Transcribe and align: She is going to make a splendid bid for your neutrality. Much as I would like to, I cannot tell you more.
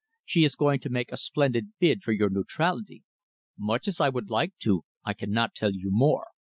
She 0.25 0.43
is 0.43 0.55
going 0.55 0.79
to 0.79 0.89
make 0.89 1.11
a 1.11 1.15
splendid 1.15 1.73
bid 1.77 2.01
for 2.01 2.11
your 2.11 2.31
neutrality. 2.31 3.03
Much 3.55 3.87
as 3.87 4.01
I 4.01 4.09
would 4.09 4.31
like 4.31 4.57
to, 4.61 4.83
I 5.05 5.13
cannot 5.13 5.53
tell 5.53 5.73
you 5.73 5.89
more. 5.91 6.25